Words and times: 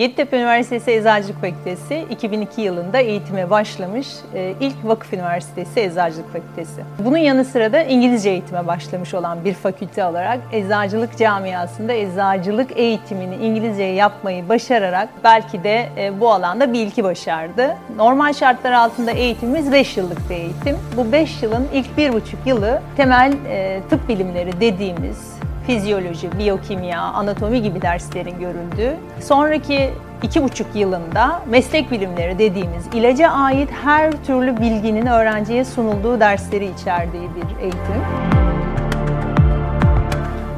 Yeditepe 0.00 0.36
Üniversitesi 0.36 0.90
Eczacılık 0.90 1.40
Fakültesi 1.40 2.06
2002 2.10 2.60
yılında 2.60 2.98
eğitime 2.98 3.50
başlamış 3.50 4.08
e, 4.34 4.54
ilk 4.60 4.74
vakıf 4.84 5.12
üniversitesi 5.12 5.80
Eczacılık 5.80 6.32
Fakültesi. 6.32 6.82
Bunun 7.04 7.16
yanı 7.16 7.44
sıra 7.44 7.72
da 7.72 7.82
İngilizce 7.82 8.30
eğitime 8.30 8.66
başlamış 8.66 9.14
olan 9.14 9.44
bir 9.44 9.54
fakülte 9.54 10.04
olarak 10.04 10.38
eczacılık 10.52 11.18
camiasında 11.18 11.92
eczacılık 11.92 12.78
eğitimini 12.78 13.34
İngilizce 13.36 13.82
yapmayı 13.82 14.48
başararak 14.48 15.08
belki 15.24 15.64
de 15.64 15.88
e, 15.96 16.20
bu 16.20 16.32
alanda 16.32 16.72
bir 16.72 16.80
ilki 16.80 17.04
başardı. 17.04 17.76
Normal 17.96 18.32
şartlar 18.32 18.72
altında 18.72 19.10
eğitimimiz 19.10 19.72
5 19.72 19.96
yıllık 19.96 20.30
bir 20.30 20.34
eğitim. 20.34 20.76
Bu 20.96 21.12
5 21.12 21.42
yılın 21.42 21.68
ilk 21.72 21.86
1,5 21.98 22.20
yılı 22.46 22.82
temel 22.96 23.32
e, 23.48 23.80
tıp 23.90 24.08
bilimleri 24.08 24.60
dediğimiz 24.60 25.39
fizyoloji, 25.70 26.38
biyokimya, 26.38 27.00
anatomi 27.00 27.62
gibi 27.62 27.82
derslerin 27.82 28.40
görüldüğü, 28.40 28.96
sonraki 29.20 29.90
iki 30.22 30.42
buçuk 30.42 30.66
yılında 30.74 31.42
meslek 31.50 31.90
bilimleri 31.90 32.38
dediğimiz 32.38 32.86
ilaca 32.94 33.30
ait 33.30 33.68
her 33.84 34.24
türlü 34.24 34.56
bilginin 34.56 35.06
öğrenciye 35.06 35.64
sunulduğu 35.64 36.20
dersleri 36.20 36.70
içerdiği 36.70 37.22
bir 37.22 37.62
eğitim. 37.62 38.02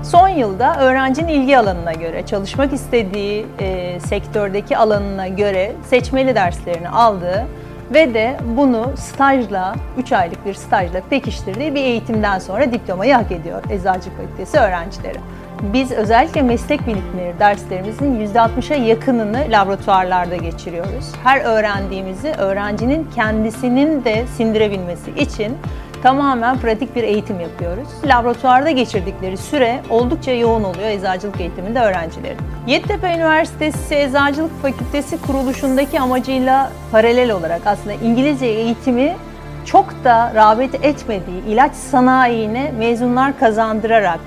Son 0.03 0.29
yılda 0.29 0.81
öğrencinin 0.81 1.29
ilgi 1.29 1.59
alanına 1.59 1.93
göre, 1.93 2.27
çalışmak 2.27 2.73
istediği 2.73 3.47
e, 3.61 4.01
sektördeki 4.01 4.77
alanına 4.77 5.29
göre 5.29 5.73
seçmeli 5.85 6.35
derslerini 6.35 6.89
aldığı 6.89 7.47
ve 7.95 8.15
de 8.15 8.37
bunu 8.57 8.93
stajla, 8.97 9.75
3 9.99 10.13
aylık 10.13 10.47
bir 10.47 10.55
stajla 10.55 11.01
pekiştirdiği 11.11 11.75
bir 11.75 11.81
eğitimden 11.81 12.39
sonra 12.39 12.73
diplomayı 12.73 13.15
hak 13.15 13.33
ediyor 13.33 13.63
Eczacı 13.71 14.11
Fakültesi 14.11 14.59
öğrencileri. 14.59 15.19
Biz 15.63 15.93
özellikle 15.93 16.43
meslek 16.43 16.87
bilimleri 16.87 17.39
derslerimizin 17.39 18.27
%60'a 18.27 18.77
yakınını 18.77 19.45
laboratuvarlarda 19.51 20.37
geçiriyoruz. 20.37 21.13
Her 21.25 21.41
öğrendiğimizi 21.41 22.33
öğrencinin 22.39 23.09
kendisinin 23.15 24.05
de 24.05 24.27
sindirebilmesi 24.27 25.11
için 25.11 25.57
tamamen 26.03 26.59
pratik 26.59 26.97
bir 26.97 27.03
eğitim 27.03 27.41
yapıyoruz. 27.41 27.89
Laboratuvarda 28.05 28.71
geçirdikleri 28.71 29.37
süre 29.37 29.81
oldukça 29.91 30.33
yoğun 30.33 30.65
oluyor 30.65 30.89
eczacılık 30.89 31.41
eğitiminde 31.41 31.81
öğrencilerin. 31.81 32.39
Yeditepe 32.67 33.15
Üniversitesi 33.15 33.95
Eczacılık 33.95 34.63
Fakültesi 34.63 35.23
kuruluşundaki 35.23 36.01
amacıyla 36.01 36.73
paralel 36.93 37.31
olarak 37.31 37.67
aslında 37.67 37.93
İngilizce 37.93 38.47
eğitimi 38.47 39.17
çok 39.65 40.05
da 40.05 40.33
rağbet 40.35 40.85
etmediği 40.85 41.45
ilaç 41.49 41.75
sanayine 41.75 42.73
mezunlar 42.79 43.39
kazandırarak 43.39 44.21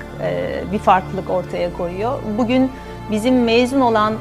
bir 0.72 0.80
farklılık 0.80 1.30
ortaya 1.30 1.73
koyuyor. 1.73 2.20
Bugün 2.38 2.72
bizim 3.12 3.44
mezun 3.44 3.81
olan 3.81 4.14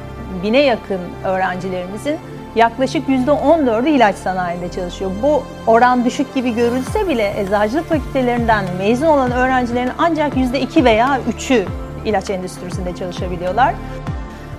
bine 0.43 0.59
yakın 0.59 0.99
öğrencilerimizin 1.23 2.17
yaklaşık 2.55 3.09
%14'ü 3.09 3.89
ilaç 3.89 4.15
sanayinde 4.15 4.71
çalışıyor. 4.71 5.11
Bu 5.23 5.43
oran 5.67 6.05
düşük 6.05 6.35
gibi 6.35 6.55
görülse 6.55 7.07
bile 7.07 7.33
eczacılık 7.41 7.89
fakültelerinden 7.89 8.65
mezun 8.77 9.07
olan 9.07 9.31
öğrencilerin 9.31 9.91
ancak 9.97 10.33
%2 10.33 10.83
veya 10.83 11.19
3'ü 11.37 11.65
ilaç 12.05 12.29
endüstrisinde 12.29 12.95
çalışabiliyorlar. 12.95 13.73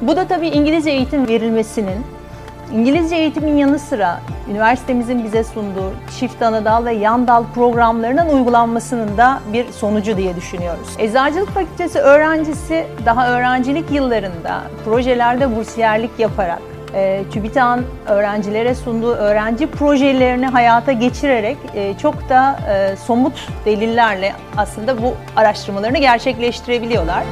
Bu 0.01 0.17
da 0.17 0.27
tabii 0.27 0.49
İngilizce 0.49 0.91
eğitim 0.91 1.29
verilmesinin, 1.29 2.07
İngilizce 2.73 3.17
eğitimin 3.17 3.57
yanı 3.57 3.79
sıra 3.79 4.21
üniversitemizin 4.51 5.25
bize 5.25 5.45
sunduğu 5.45 5.93
çift 6.19 6.43
ana 6.43 6.65
dal 6.65 6.85
ve 6.85 6.93
yan 6.93 7.27
dal 7.27 7.45
programlarının 7.55 8.27
uygulanmasının 8.27 9.17
da 9.17 9.41
bir 9.53 9.73
sonucu 9.73 10.17
diye 10.17 10.37
düşünüyoruz. 10.37 10.89
Eczacılık 10.99 11.49
Fakültesi 11.49 11.99
öğrencisi 11.99 12.87
daha 13.07 13.31
öğrencilik 13.31 13.91
yıllarında 13.91 14.63
projelerde 14.85 15.57
bursiyerlik 15.57 16.11
yaparak 16.19 16.76
e, 16.97 17.25
TÜBİTAK'ın 17.33 17.87
öğrencilere 18.07 18.75
sunduğu 18.75 19.13
öğrenci 19.13 19.67
projelerini 19.67 20.47
hayata 20.47 20.93
geçirerek 20.93 21.57
e, 21.75 21.99
çok 21.99 22.29
da 22.29 22.59
e, 22.71 22.97
somut 22.97 23.49
delillerle 23.65 24.33
aslında 24.57 25.03
bu 25.03 25.15
araştırmalarını 25.37 25.99
gerçekleştirebiliyorlar. 25.99 27.25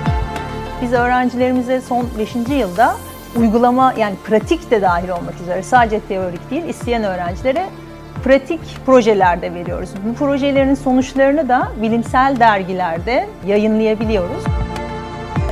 Biz 0.82 0.92
öğrencilerimize 0.92 1.80
son 1.80 2.08
5. 2.18 2.34
yılda 2.58 2.94
uygulama 3.36 3.94
yani 3.98 4.14
pratik 4.24 4.70
de 4.70 4.82
dahil 4.82 5.08
olmak 5.08 5.40
üzere 5.42 5.62
sadece 5.62 6.00
teorik 6.00 6.50
değil 6.50 6.64
isteyen 6.64 7.04
öğrencilere 7.04 7.66
pratik 8.24 8.60
projelerde 8.86 9.54
veriyoruz. 9.54 9.90
Bu 10.08 10.14
projelerin 10.14 10.74
sonuçlarını 10.74 11.48
da 11.48 11.68
bilimsel 11.82 12.36
dergilerde 12.40 13.28
yayınlayabiliyoruz. 13.46 14.44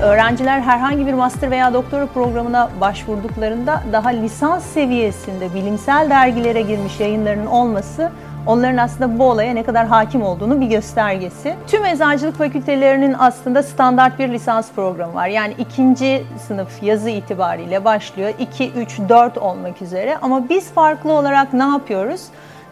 Öğrenciler 0.02 0.60
herhangi 0.60 1.06
bir 1.06 1.12
master 1.12 1.50
veya 1.50 1.74
doktora 1.74 2.06
programına 2.06 2.68
başvurduklarında 2.80 3.82
daha 3.92 4.08
lisans 4.08 4.64
seviyesinde 4.64 5.54
bilimsel 5.54 6.10
dergilere 6.10 6.62
girmiş 6.62 7.00
yayınlarının 7.00 7.46
olması 7.46 8.10
onların 8.46 8.76
aslında 8.76 9.18
bu 9.18 9.24
olaya 9.24 9.54
ne 9.54 9.62
kadar 9.62 9.86
hakim 9.86 10.22
olduğunu 10.22 10.60
bir 10.60 10.66
göstergesi. 10.66 11.54
Tüm 11.66 11.84
eczacılık 11.84 12.38
fakültelerinin 12.38 13.16
aslında 13.18 13.62
standart 13.62 14.18
bir 14.18 14.28
lisans 14.28 14.72
programı 14.72 15.14
var. 15.14 15.26
Yani 15.26 15.54
ikinci 15.58 16.24
sınıf 16.48 16.82
yazı 16.82 17.10
itibariyle 17.10 17.84
başlıyor. 17.84 18.32
2, 18.38 18.70
3, 18.70 18.98
4 19.08 19.38
olmak 19.38 19.82
üzere. 19.82 20.18
Ama 20.22 20.48
biz 20.48 20.72
farklı 20.72 21.12
olarak 21.12 21.52
ne 21.52 21.64
yapıyoruz? 21.64 22.22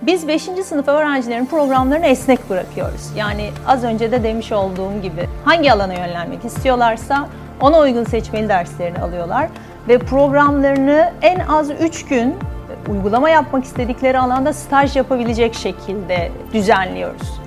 Biz 0.03 0.29
5. 0.29 0.43
sınıf 0.43 0.89
öğrencilerin 0.89 1.47
programlarını 1.47 2.07
esnek 2.07 2.51
bırakıyoruz. 2.51 3.11
Yani 3.17 3.51
az 3.67 3.85
önce 3.85 4.13
de 4.13 4.23
demiş 4.23 4.53
olduğum 4.53 5.03
gibi 5.03 5.29
hangi 5.45 5.73
alana 5.73 5.95
yönlenmek 5.95 6.45
istiyorlarsa 6.45 7.29
ona 7.61 7.79
uygun 7.79 8.05
seçmeli 8.05 8.49
derslerini 8.49 8.99
alıyorlar 8.99 9.49
ve 9.89 9.99
programlarını 9.99 11.13
en 11.23 11.41
az 11.41 11.71
3 11.71 12.07
gün 12.07 12.37
uygulama 12.91 13.31
yapmak 13.31 13.65
istedikleri 13.65 14.19
alanda 14.19 14.53
staj 14.53 14.97
yapabilecek 14.97 15.55
şekilde 15.55 16.33
düzenliyoruz. 16.53 17.41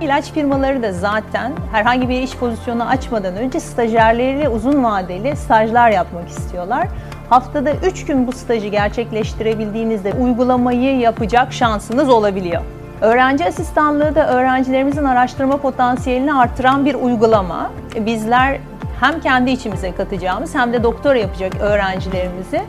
İlaç 0.00 0.32
firmaları 0.32 0.82
da 0.82 0.92
zaten 0.92 1.52
herhangi 1.72 2.08
bir 2.08 2.22
iş 2.22 2.36
pozisyonu 2.36 2.88
açmadan 2.88 3.36
önce 3.36 3.60
stajyerleriyle 3.60 4.48
uzun 4.48 4.84
vadeli 4.84 5.36
stajlar 5.36 5.90
yapmak 5.90 6.28
istiyorlar. 6.28 6.88
Haftada 7.30 7.72
3 7.72 8.06
gün 8.06 8.26
bu 8.26 8.32
stajı 8.32 8.68
gerçekleştirebildiğinizde 8.68 10.12
uygulamayı 10.12 10.98
yapacak 10.98 11.52
şansınız 11.52 12.08
olabiliyor. 12.08 12.62
Öğrenci 13.00 13.44
asistanlığı 13.44 14.14
da 14.14 14.28
öğrencilerimizin 14.28 15.04
araştırma 15.04 15.56
potansiyelini 15.56 16.34
artıran 16.34 16.84
bir 16.84 16.94
uygulama. 16.94 17.70
Bizler 17.96 18.58
hem 19.00 19.20
kendi 19.20 19.50
içimize 19.50 19.92
katacağımız 19.92 20.54
hem 20.54 20.72
de 20.72 20.82
doktora 20.82 21.18
yapacak 21.18 21.52
öğrencilerimizi 21.60 22.62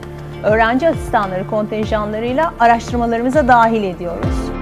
öğrenci 0.44 0.90
asistanları 0.90 1.48
kontenjanlarıyla 1.48 2.54
araştırmalarımıza 2.60 3.48
dahil 3.48 3.84
ediyoruz. 3.84 4.57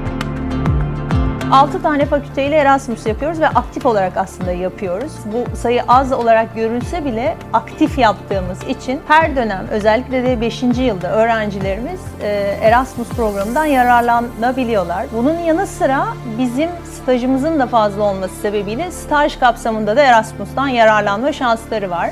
6 1.51 1.81
tane 1.81 2.05
fakülteyle 2.05 2.55
Erasmus 2.55 3.05
yapıyoruz 3.05 3.39
ve 3.41 3.47
aktif 3.47 3.85
olarak 3.85 4.17
aslında 4.17 4.51
yapıyoruz. 4.51 5.11
Bu 5.25 5.57
sayı 5.57 5.83
az 5.87 6.11
olarak 6.11 6.55
görülse 6.55 7.05
bile 7.05 7.37
aktif 7.53 7.97
yaptığımız 7.97 8.63
için 8.63 9.01
her 9.07 9.35
dönem 9.35 9.67
özellikle 9.71 10.23
de 10.23 10.41
5. 10.41 10.63
yılda 10.63 11.11
öğrencilerimiz 11.11 11.99
e, 12.21 12.27
Erasmus 12.61 13.09
programından 13.09 13.65
yararlanabiliyorlar. 13.65 15.05
Bunun 15.13 15.39
yanı 15.39 15.67
sıra 15.67 16.05
bizim 16.37 16.69
stajımızın 16.93 17.59
da 17.59 17.67
fazla 17.67 18.03
olması 18.03 18.35
sebebiyle 18.35 18.91
staj 18.91 19.39
kapsamında 19.39 19.95
da 19.95 20.01
Erasmus'tan 20.01 20.67
yararlanma 20.67 21.33
şansları 21.33 21.89
var. 21.89 22.09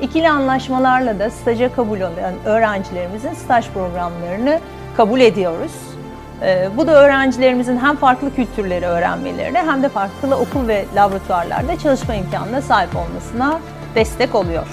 İkili 0.00 0.30
anlaşmalarla 0.30 1.18
da 1.18 1.30
staja 1.30 1.74
kabul 1.74 2.00
olan 2.00 2.34
öğrencilerimizin 2.44 3.34
staj 3.34 3.68
programlarını 3.70 4.60
kabul 4.96 5.20
ediyoruz. 5.20 5.95
Ee, 6.42 6.68
bu 6.76 6.86
da 6.86 6.92
öğrencilerimizin 6.92 7.76
hem 7.76 7.96
farklı 7.96 8.34
kültürleri 8.34 8.86
öğrenmelerine 8.86 9.58
hem 9.58 9.82
de 9.82 9.88
farklı 9.88 10.36
okul 10.36 10.68
ve 10.68 10.84
laboratuvarlarda 10.96 11.78
çalışma 11.78 12.14
imkanına 12.14 12.62
sahip 12.62 12.96
olmasına 12.96 13.60
destek 13.94 14.34
oluyor. 14.34 14.66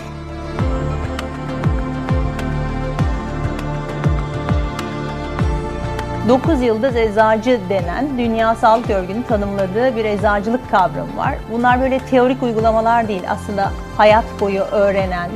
Dokuz 6.30 6.62
yıldız 6.62 6.96
eczacı 6.96 7.60
denen 7.70 8.18
Dünya 8.18 8.56
Sağlık 8.56 8.90
Örgütü'nün 8.90 9.24
tanımladığı 9.24 9.96
bir 9.96 10.06
eczacılık 10.06 10.72
kavramı 10.72 11.18
var. 11.18 11.36
Bunlar 11.52 11.82
böyle 11.82 12.00
teorik 12.00 12.44
uygulamalar 12.44 13.08
değil, 13.08 13.24
aslında 13.30 13.72
hayat 13.98 14.26
boyu 14.40 14.62
öğrenen, 14.62 15.30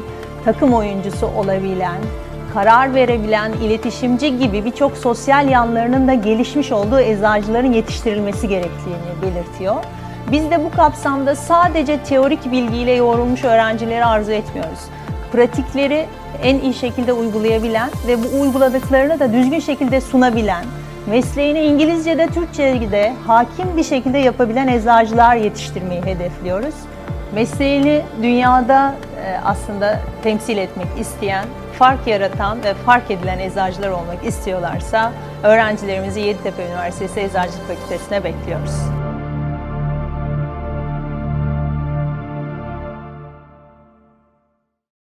takım 0.45 0.73
oyuncusu 0.73 1.27
olabilen, 1.27 1.97
karar 2.53 2.95
verebilen, 2.95 3.51
iletişimci 3.51 4.37
gibi 4.37 4.65
birçok 4.65 4.97
sosyal 4.97 5.49
yanlarının 5.49 6.07
da 6.07 6.13
gelişmiş 6.13 6.71
olduğu 6.71 6.99
eczacıların 6.99 7.73
yetiştirilmesi 7.73 8.47
gerektiğini 8.47 9.21
belirtiyor. 9.21 9.75
Biz 10.31 10.51
de 10.51 10.65
bu 10.65 10.71
kapsamda 10.71 11.35
sadece 11.35 12.03
teorik 12.03 12.51
bilgiyle 12.51 12.91
yoğrulmuş 12.91 13.43
öğrencileri 13.43 14.05
arzu 14.05 14.31
etmiyoruz. 14.31 14.79
Pratikleri 15.31 16.05
en 16.43 16.59
iyi 16.59 16.73
şekilde 16.73 17.13
uygulayabilen 17.13 17.89
ve 18.07 18.23
bu 18.23 18.41
uyguladıklarını 18.41 19.19
da 19.19 19.33
düzgün 19.33 19.59
şekilde 19.59 20.01
sunabilen, 20.01 20.65
mesleğini 21.07 21.59
İngilizce'de, 21.59 22.27
Türkçe'de 22.27 23.13
hakim 23.27 23.77
bir 23.77 23.83
şekilde 23.83 24.17
yapabilen 24.17 24.67
eczacılar 24.67 25.35
yetiştirmeyi 25.35 26.01
hedefliyoruz. 26.01 26.75
Mesleğini 27.35 28.01
dünyada 28.21 28.95
e, 29.25 29.37
aslında 29.45 29.99
temsil 30.23 30.57
etmek 30.57 30.87
isteyen, 30.99 31.45
fark 31.79 32.07
yaratan 32.07 32.63
ve 32.63 32.73
fark 32.73 33.11
edilen 33.11 33.39
eczacılar 33.39 33.89
olmak 33.89 34.25
istiyorlarsa 34.25 35.11
öğrencilerimizi 35.43 36.19
Yeditepe 36.19 36.65
Üniversitesi 36.65 37.19
Eczacılık 37.19 37.67
Fakültesine 37.67 38.23
bekliyoruz. 38.23 38.96